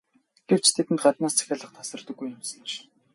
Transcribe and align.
Гэвч 0.49 0.65
тэдэнд 0.75 1.01
гаднаас 1.03 1.35
захиалга 1.37 1.69
тасардаггүй 1.77 2.27
юмсанж. 2.35 2.69